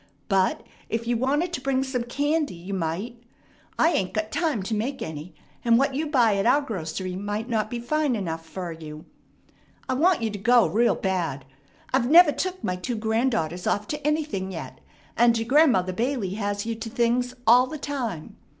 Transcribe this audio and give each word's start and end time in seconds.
But 0.29 0.65
if 0.89 1.05
you 1.05 1.15
wanted 1.15 1.53
to 1.53 1.61
bring 1.61 1.83
some 1.83 2.01
candy, 2.01 2.55
you 2.55 2.73
might. 2.73 3.21
I 3.77 3.91
ain't 3.91 4.15
got 4.15 4.31
time 4.31 4.63
to 4.63 4.73
make 4.73 4.99
any, 5.03 5.35
and 5.63 5.77
what 5.77 5.93
you 5.93 6.07
buy 6.07 6.37
at 6.37 6.47
our 6.47 6.59
grocery 6.61 7.15
might 7.15 7.47
not 7.47 7.69
be 7.69 7.79
fine 7.79 8.15
enough 8.15 8.43
fer 8.43 8.71
you. 8.71 9.05
I 9.87 9.93
want 9.93 10.23
you 10.23 10.31
to 10.31 10.39
go 10.39 10.65
real 10.65 10.95
bad. 10.95 11.45
I've 11.93 12.09
never 12.09 12.31
took 12.31 12.63
my 12.63 12.77
two 12.77 12.95
granddaughters 12.95 13.67
off 13.67 13.87
to 13.89 14.01
anything 14.07 14.51
yet, 14.51 14.81
and 15.15 15.37
your 15.37 15.47
Grandmother 15.47 15.93
Bailey 15.93 16.31
has 16.31 16.65
you 16.65 16.73
to 16.73 16.89
things 16.89 17.35
all 17.45 17.67
the 17.67 17.77
time. 17.77 18.37